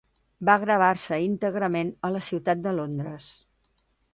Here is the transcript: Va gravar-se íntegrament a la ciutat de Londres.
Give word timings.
Va 0.47 0.53
gravar-se 0.63 1.19
íntegrament 1.25 1.91
a 2.09 2.13
la 2.17 2.25
ciutat 2.31 2.65
de 2.65 2.77
Londres. 2.81 3.33